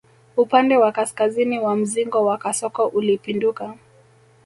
Upande 0.37 0.77
wa 0.77 0.91
kaskazini 0.91 1.59
wa 1.59 1.75
mzingo 1.75 2.25
wa 2.25 2.37
kasoko 2.37 2.87
ulipinduka 2.87 3.73